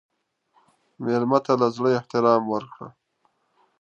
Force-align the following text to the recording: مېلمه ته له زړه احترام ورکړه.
مېلمه 1.03 1.39
ته 1.45 1.53
له 1.61 1.67
زړه 1.75 1.89
احترام 1.99 2.43
ورکړه. 2.53 2.87